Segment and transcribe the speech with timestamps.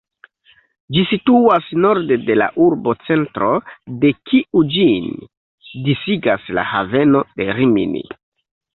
[0.95, 3.51] Ĝi situas norde de la urbocentro,
[4.07, 5.09] de kiu ĝin
[5.91, 8.07] disigas la haveno de Rimini.